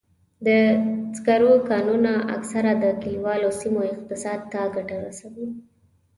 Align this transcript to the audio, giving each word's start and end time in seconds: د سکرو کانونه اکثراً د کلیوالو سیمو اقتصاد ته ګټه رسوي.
د 0.45 0.47
سکرو 1.15 1.53
کانونه 1.71 2.11
اکثراً 2.35 2.73
د 2.83 2.85
کلیوالو 3.01 3.49
سیمو 3.61 3.81
اقتصاد 3.93 4.39
ته 4.51 4.59
ګټه 4.75 4.97
رسوي. 5.05 5.47